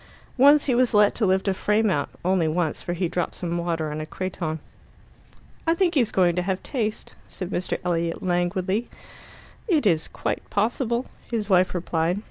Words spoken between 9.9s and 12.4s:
quite possible," his wife replied.